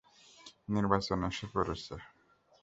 [0.67, 1.95] নির্বাচন এসে পড়েছে।